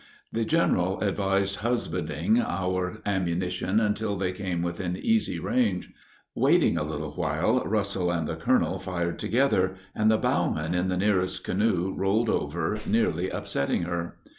[0.31, 5.93] The general advised husbanding our ammunition until they came within easy range.
[6.33, 10.97] Waiting a little while, Russell and the colonel fired together, and the bowman in the
[10.97, 14.17] nearest canoe rolled over, nearly upsetting her.